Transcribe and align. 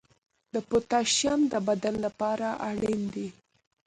د 0.53 0.55
پوتاشیم 0.69 1.39
د 1.53 1.55
بدن 1.67 1.95
لپاره 2.05 2.47
اړین 2.69 3.01
دی. 3.13 3.27